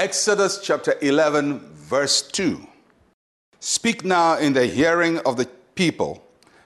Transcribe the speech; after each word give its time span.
Exodus 0.00 0.60
chapter 0.62 0.94
11, 1.02 1.58
verse 1.74 2.22
2. 2.22 2.66
Speak 3.58 4.02
now 4.02 4.38
in 4.38 4.54
the 4.54 4.64
hearing 4.64 5.18
of 5.18 5.36
the 5.36 5.46
people, 5.74 6.24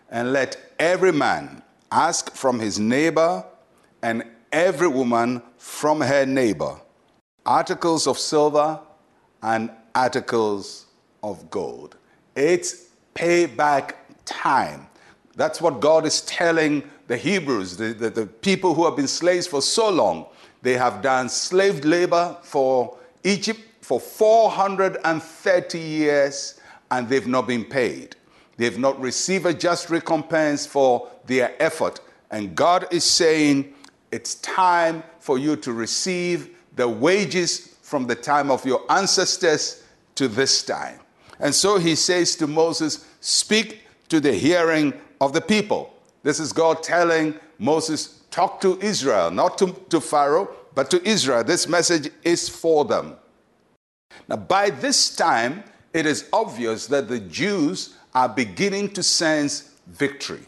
and 0.09 0.33
let 0.33 0.57
every 0.79 1.11
man 1.11 1.61
ask 1.91 2.33
from 2.33 2.61
his 2.61 2.79
neighbor 2.79 3.45
and 4.03 4.23
every 4.53 4.87
woman 4.87 5.43
from 5.59 6.01
her 6.01 6.25
neighbor 6.25 6.81
articles 7.45 8.07
of 8.07 8.21
silver 8.21 8.79
and 9.43 9.69
articles 9.97 10.87
of 11.25 11.51
gold. 11.51 11.97
It's 12.37 12.91
payback 13.17 13.95
time. 14.25 14.87
That's 15.35 15.61
what 15.61 15.81
God 15.81 16.07
is 16.07 16.21
telling 16.21 16.89
the 17.09 17.17
Hebrews, 17.17 17.79
the, 17.79 17.95
the, 17.95 18.11
the, 18.11 18.27
people 18.27 18.75
who 18.75 18.85
have 18.85 18.95
been 18.95 19.09
slaves 19.09 19.49
for 19.49 19.61
so 19.61 19.91
long. 19.91 20.27
They 20.63 20.75
have 20.75 21.03
done 21.03 21.29
slave 21.29 21.85
labor 21.85 22.37
for 22.43 22.97
Egypt 23.25 23.61
for 23.81 23.99
430 23.99 25.79
years 25.79 26.61
and 26.91 27.09
they've 27.09 27.27
not 27.27 27.47
been 27.47 27.65
paid. 27.65 28.17
They've 28.57 28.79
not 28.79 29.01
received 29.01 29.47
a 29.47 29.55
just 29.55 29.91
recompense 29.91 30.67
for 30.67 31.09
their 31.27 31.61
effort. 31.61 32.01
And 32.31 32.55
God 32.55 32.87
is 32.91 33.05
saying, 33.05 33.75
it's 34.13 34.37
time 34.37 35.03
for 35.19 35.39
you 35.39 35.57
to 35.57 35.73
receive 35.73 36.51
the 36.77 36.89
wages 36.89 37.77
from 37.83 38.07
the 38.07 38.15
time 38.15 38.51
of 38.51 38.65
your 38.65 38.81
ancestors 38.91 39.83
to 40.15 40.29
this 40.29 40.63
time. 40.63 41.01
And 41.41 41.55
so 41.55 41.79
he 41.79 41.95
says 41.95 42.37
to 42.37 42.47
Moses, 42.47 43.07
Speak 43.21 43.81
to 44.09 44.21
the 44.21 44.33
hearing 44.33 44.95
of 45.21 45.33
the 45.33 45.41
people. 45.41 45.95
This 46.23 46.39
is 46.39 46.53
God 46.53 46.83
telling 46.83 47.35
Moses, 47.59 48.23
Talk 48.31 48.61
to 48.61 48.81
Israel, 48.81 49.31
not 49.31 49.59
to, 49.59 49.75
to 49.91 50.01
Pharaoh, 50.01 50.49
but 50.75 50.91
to 50.91 51.07
Israel. 51.09 51.45
This 51.45 51.69
message 51.69 52.11
is 52.23 52.49
for 52.49 52.85
them. 52.85 53.17
Now, 54.29 54.37
by 54.37 54.71
this 54.71 55.15
time, 55.15 55.65
it 55.93 56.07
is 56.07 56.29
obvious 56.33 56.87
that 56.89 57.09
the 57.09 57.21
Jews 57.21 57.97
are 58.15 58.29
beginning 58.29 58.91
to 58.91 59.03
sense 59.03 59.71
victory 59.87 60.45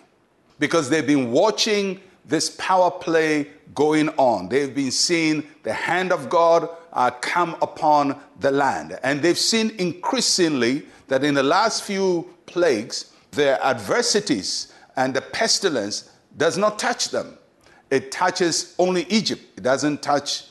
because 0.59 0.89
they've 0.89 1.07
been 1.07 1.31
watching 1.31 2.01
this 2.25 2.51
power 2.59 2.91
play 2.91 3.49
going 3.75 4.09
on. 4.11 4.49
They've 4.49 4.75
been 4.75 4.91
seeing 4.91 5.47
the 5.63 5.73
hand 5.73 6.13
of 6.13 6.29
God 6.29 6.69
uh, 6.93 7.11
come 7.11 7.57
upon 7.63 8.19
the 8.41 8.51
land. 8.51 8.99
And 9.03 9.23
they've 9.23 9.39
seen 9.39 9.71
increasingly 9.79 10.87
that 11.09 11.23
in 11.23 11.35
the 11.35 11.43
last 11.43 11.85
few 11.85 12.29
plagues, 12.47 13.13
their 13.33 13.63
adversities 13.63 14.73
and 14.97 15.15
the 15.15 15.21
pestilence 15.21 16.11
does 16.37 16.57
not 16.59 16.79
touch 16.79 17.11
them. 17.11 17.39
It 17.91 18.11
touches 18.11 18.75
only 18.79 19.05
Egypt, 19.09 19.43
it 19.57 19.63
doesn't 19.63 20.03
touch 20.03 20.45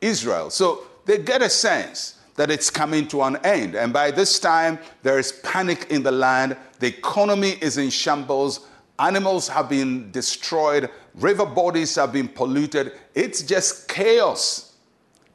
Israel. 0.00 0.50
So 0.50 0.82
they 1.06 1.18
get 1.18 1.42
a 1.42 1.50
sense 1.50 2.18
that 2.36 2.50
it's 2.50 2.70
coming 2.70 3.08
to 3.08 3.22
an 3.22 3.36
end. 3.44 3.74
And 3.74 3.92
by 3.92 4.12
this 4.12 4.38
time, 4.38 4.78
there 5.02 5.18
is 5.18 5.32
panic 5.42 5.88
in 5.90 6.04
the 6.04 6.12
land. 6.12 6.56
The 6.78 6.86
economy 6.86 7.56
is 7.60 7.78
in 7.78 7.90
shambles. 7.90 8.68
Animals 9.00 9.48
have 9.48 9.68
been 9.68 10.12
destroyed. 10.12 10.88
River 11.16 11.46
bodies 11.46 11.96
have 11.96 12.12
been 12.12 12.28
polluted. 12.28 12.92
It's 13.14 13.42
just 13.42 13.88
chaos 13.88 14.76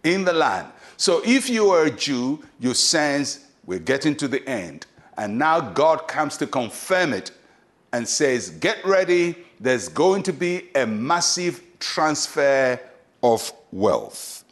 in 0.05 0.23
the 0.23 0.31
land. 0.31 0.69
So 0.95 1.21
if 1.25 1.49
you 1.49 1.71
are 1.71 1.85
a 1.85 1.91
Jew, 1.91 2.41
you 2.59 2.73
sense 2.73 3.47
we're 3.65 3.79
getting 3.79 4.15
to 4.15 4.27
the 4.29 4.47
end. 4.47 4.85
And 5.17 5.37
now 5.37 5.59
God 5.59 6.07
comes 6.07 6.37
to 6.37 6.47
confirm 6.47 7.13
it 7.13 7.31
and 7.91 8.07
says, 8.07 8.49
Get 8.49 8.83
ready, 8.85 9.35
there's 9.63 9.87
going 9.87 10.21
to 10.23 10.33
be 10.33 10.69
a 10.75 10.85
massive 10.85 11.63
transfer 11.79 12.77
of 13.23 13.53
wealth. 13.71 14.43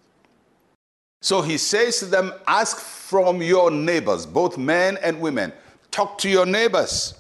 So 1.22 1.42
he 1.42 1.58
says 1.58 2.00
to 2.00 2.06
them, 2.06 2.34
Ask 2.48 2.80
from 2.80 3.42
your 3.42 3.70
neighbors, 3.70 4.26
both 4.26 4.58
men 4.58 4.98
and 5.04 5.20
women. 5.20 5.52
Talk 5.92 6.18
to 6.20 6.30
your 6.30 6.46
neighbors 6.46 7.14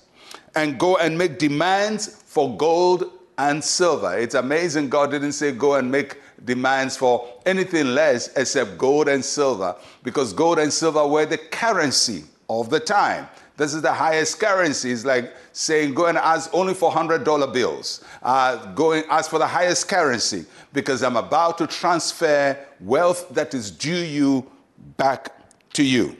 and 0.56 0.80
go 0.80 0.96
and 0.96 1.18
make 1.18 1.38
demands 1.38 2.07
for 2.07 2.56
gold 2.56 3.12
and 3.38 3.62
silver. 3.62 4.18
It's 4.18 4.35
amazing 4.35 4.88
God 4.88 5.12
didn't 5.12 5.34
say 5.34 5.51
go 5.51 5.75
and 5.75 5.91
make 5.91 6.18
demands 6.46 6.96
for 6.96 7.28
anything 7.46 7.88
less 7.88 8.30
except 8.38 8.78
gold 8.78 9.09
and 9.09 9.24
silver 9.24 9.75
because 10.03 10.31
gold 10.31 10.59
and 10.59 10.72
silver 10.72 11.06
were 11.06 11.25
the 11.25 11.38
currency 11.38 12.24
of 12.50 12.69
the 12.69 12.80
time. 12.80 13.28
This 13.62 13.76
is 13.76 13.84
the 13.84 13.94
highest 13.94 14.40
currency. 14.40 14.92
It's 14.92 15.06
like 15.06 15.36
saying, 15.52 15.94
go 15.94 16.08
and 16.08 16.18
ask 16.18 16.50
only 16.52 16.74
for 16.74 16.92
$100 16.92 17.54
bills. 17.54 18.04
Uh, 18.24 18.56
go 18.74 18.94
and 18.94 19.06
ask 19.08 19.30
for 19.30 19.38
the 19.38 19.46
highest 19.46 19.88
currency 19.88 20.46
because 20.74 21.04
I'm 21.04 21.16
about 21.16 21.60
to 21.60 21.68
transfer 21.68 22.58
wealth 22.80 23.30
that 23.30 23.54
is 23.54 23.70
due 23.70 24.04
you 24.04 24.50
back 24.98 25.38
to 25.74 25.84
you. 25.84 26.18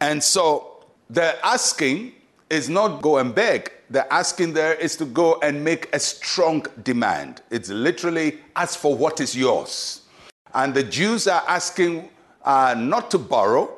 And 0.00 0.24
so 0.24 0.86
the 1.10 1.36
asking 1.44 2.12
is 2.48 2.70
not 2.70 3.02
go 3.02 3.18
and 3.18 3.34
beg. 3.34 3.70
The 3.90 4.10
asking 4.10 4.54
there 4.54 4.72
is 4.72 4.96
to 4.96 5.04
go 5.04 5.38
and 5.42 5.62
make 5.62 5.94
a 5.94 6.00
strong 6.00 6.64
demand. 6.82 7.42
It's 7.50 7.68
literally 7.68 8.38
ask 8.56 8.78
for 8.78 8.96
what 8.96 9.20
is 9.20 9.36
yours. 9.36 10.00
And 10.54 10.72
the 10.72 10.84
Jews 10.84 11.28
are 11.28 11.44
asking 11.46 12.08
uh, 12.42 12.74
not 12.78 13.10
to 13.10 13.18
borrow, 13.18 13.70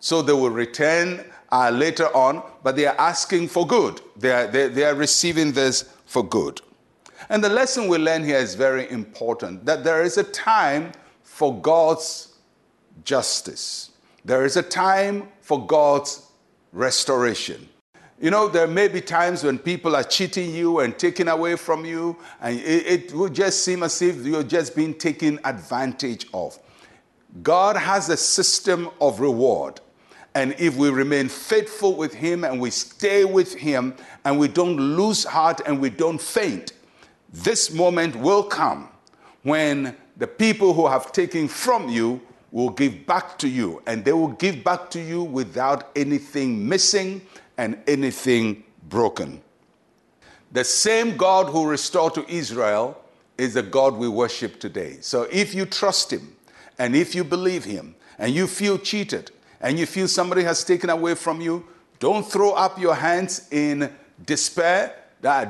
so 0.00 0.20
they 0.20 0.32
will 0.32 0.50
return 0.50 1.24
uh, 1.52 1.70
later 1.70 2.06
on, 2.14 2.42
but 2.62 2.76
they 2.76 2.86
are 2.86 2.96
asking 2.98 3.48
for 3.48 3.66
good. 3.66 4.00
They 4.16 4.32
are, 4.32 4.46
they, 4.46 4.68
they 4.68 4.84
are 4.84 4.94
receiving 4.94 5.52
this 5.52 5.82
for 6.06 6.22
good. 6.22 6.60
And 7.28 7.44
the 7.44 7.48
lesson 7.48 7.88
we 7.88 7.98
learn 7.98 8.24
here 8.24 8.38
is 8.38 8.54
very 8.54 8.90
important 8.90 9.64
that 9.66 9.84
there 9.84 10.02
is 10.02 10.18
a 10.18 10.24
time 10.24 10.92
for 11.22 11.58
God's 11.60 12.34
justice, 13.04 13.90
there 14.24 14.44
is 14.44 14.56
a 14.56 14.62
time 14.62 15.28
for 15.40 15.66
God's 15.66 16.26
restoration. 16.72 17.68
You 18.20 18.30
know, 18.30 18.48
there 18.48 18.66
may 18.66 18.88
be 18.88 19.00
times 19.00 19.44
when 19.44 19.58
people 19.58 19.96
are 19.96 20.02
cheating 20.02 20.54
you 20.54 20.80
and 20.80 20.98
taking 20.98 21.28
away 21.28 21.56
from 21.56 21.86
you, 21.86 22.18
and 22.42 22.60
it, 22.60 22.86
it 22.86 23.14
will 23.14 23.30
just 23.30 23.64
seem 23.64 23.82
as 23.82 24.02
if 24.02 24.26
you're 24.26 24.42
just 24.42 24.76
being 24.76 24.92
taken 24.92 25.40
advantage 25.44 26.26
of. 26.34 26.58
God 27.42 27.76
has 27.76 28.10
a 28.10 28.18
system 28.18 28.90
of 29.00 29.20
reward. 29.20 29.80
And 30.34 30.54
if 30.58 30.76
we 30.76 30.90
remain 30.90 31.28
faithful 31.28 31.96
with 31.96 32.14
Him 32.14 32.44
and 32.44 32.60
we 32.60 32.70
stay 32.70 33.24
with 33.24 33.54
Him 33.54 33.94
and 34.24 34.38
we 34.38 34.48
don't 34.48 34.76
lose 34.76 35.24
heart 35.24 35.60
and 35.66 35.80
we 35.80 35.90
don't 35.90 36.20
faint, 36.20 36.72
this 37.32 37.72
moment 37.72 38.16
will 38.16 38.44
come 38.44 38.88
when 39.42 39.96
the 40.16 40.26
people 40.26 40.74
who 40.74 40.86
have 40.86 41.12
taken 41.12 41.48
from 41.48 41.88
you 41.88 42.20
will 42.52 42.70
give 42.70 43.06
back 43.06 43.38
to 43.38 43.48
you, 43.48 43.80
and 43.86 44.04
they 44.04 44.12
will 44.12 44.28
give 44.28 44.64
back 44.64 44.90
to 44.90 45.00
you 45.00 45.22
without 45.22 45.90
anything 45.94 46.68
missing 46.68 47.22
and 47.56 47.78
anything 47.86 48.64
broken. 48.88 49.40
The 50.52 50.64
same 50.64 51.16
God 51.16 51.46
who 51.46 51.68
restored 51.68 52.14
to 52.14 52.28
Israel 52.28 53.00
is 53.38 53.54
the 53.54 53.62
God 53.62 53.94
we 53.94 54.08
worship 54.08 54.58
today. 54.58 54.98
So 55.00 55.28
if 55.30 55.54
you 55.54 55.64
trust 55.64 56.12
Him 56.12 56.36
and 56.78 56.96
if 56.96 57.14
you 57.14 57.22
believe 57.22 57.64
Him 57.64 57.94
and 58.18 58.34
you 58.34 58.48
feel 58.48 58.78
cheated 58.78 59.30
and 59.60 59.78
you 59.78 59.86
feel 59.86 60.08
somebody 60.08 60.42
has 60.42 60.64
taken 60.64 60.90
away 60.90 61.14
from 61.14 61.40
you, 61.40 61.64
don't 61.98 62.26
throw 62.26 62.52
up 62.52 62.78
your 62.78 62.94
hands 62.94 63.48
in 63.50 63.92
despair. 64.24 64.94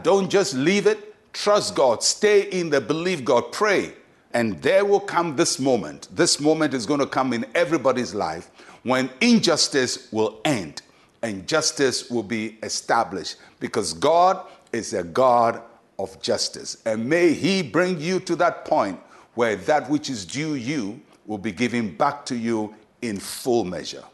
Don't 0.03 0.29
just 0.29 0.55
leave 0.55 0.87
it. 0.87 1.33
Trust 1.33 1.77
God. 1.77 2.03
Stay 2.03 2.43
in 2.51 2.71
the 2.71 2.81
believe 2.81 3.25
God. 3.25 3.53
Pray. 3.53 3.95
And 4.33 4.61
there 4.63 4.85
will 4.85 5.01
come 5.01 5.37
this 5.37 5.59
moment. 5.59 6.09
This 6.15 6.41
moment 6.41 6.75
is 6.75 6.87
going 6.87 7.01
to 7.01 7.07
come 7.07 7.33
in 7.33 7.47
everybody's 7.55 8.15
life 8.15 8.51
when 8.83 9.11
injustice 9.21 10.11
will 10.13 10.41
end 10.45 10.83
and 11.23 11.47
justice 11.47 12.11
will 12.11 12.23
be 12.23 12.59
established 12.63 13.37
because 13.59 13.93
God 13.93 14.45
is 14.73 14.93
a 14.93 15.05
God 15.05 15.63
of 15.99 16.21
justice. 16.23 16.79
And 16.87 17.09
may 17.09 17.33
He 17.33 17.63
bring 17.63 18.01
you 18.01 18.21
to 18.21 18.37
that 18.37 18.65
point 18.65 18.99
where 19.35 19.57
that 19.57 19.89
which 19.91 20.11
is 20.11 20.25
due 20.25 20.55
you 20.55 21.01
will 21.27 21.39
be 21.39 21.53
given 21.53 21.95
back 21.95 22.25
to 22.27 22.37
you 22.37 22.75
in 23.03 23.19
full 23.19 23.65
measure. 23.65 24.05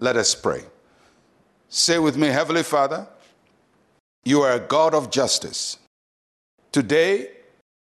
Let 0.00 0.16
us 0.16 0.34
pray. 0.34 0.64
Say 1.68 1.98
with 1.98 2.16
me, 2.16 2.28
Heavenly 2.28 2.62
Father, 2.62 3.06
you 4.24 4.40
are 4.40 4.52
a 4.54 4.60
God 4.60 4.94
of 4.94 5.10
justice. 5.10 5.78
Today, 6.72 7.28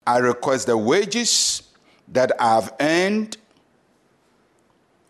I 0.06 0.19
request 0.19 0.69
the 0.69 0.78
wages 0.78 1.62
that 2.08 2.32
I 2.40 2.55
have 2.55 2.75
earned 2.78 3.37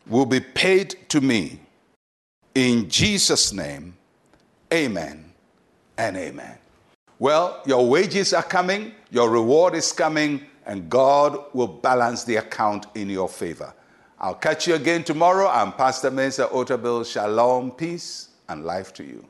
will 0.07 0.27
be 0.27 0.41
paid 0.41 0.97
to 1.11 1.21
me. 1.21 1.61
In 2.55 2.89
Jesus' 2.89 3.53
name, 3.53 3.97
amen 4.73 5.33
and 5.99 6.17
amen. 6.17 6.57
Well, 7.19 7.61
your 7.67 7.87
wages 7.87 8.33
are 8.33 8.43
coming, 8.43 8.93
your 9.11 9.29
reward 9.29 9.75
is 9.75 9.93
coming, 9.93 10.47
and 10.67 10.89
God 10.89 11.39
will 11.53 11.69
balance 11.69 12.25
the 12.25 12.37
account 12.37 12.87
in 12.95 13.11
your 13.11 13.29
favor. 13.29 13.75
I'll 14.25 14.35
catch 14.35 14.67
you 14.67 14.75
again 14.75 15.05
tomorrow. 15.05 15.49
I'm 15.49 15.71
Pastor 15.71 16.11
Mensa 16.11 16.47
Otabil. 16.47 17.05
Shalom, 17.05 17.73
peace, 17.73 18.29
and 18.49 18.65
life 18.65 18.91
to 18.95 19.05
you. 19.05 19.23